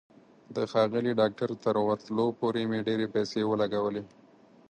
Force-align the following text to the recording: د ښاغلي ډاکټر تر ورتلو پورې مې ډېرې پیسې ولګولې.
د 0.55 0.57
ښاغلي 0.71 1.11
ډاکټر 1.21 1.49
تر 1.63 1.75
ورتلو 1.87 2.25
پورې 2.39 2.61
مې 2.69 2.79
ډېرې 2.87 3.07
پیسې 3.15 3.39
ولګولې. 3.45 4.03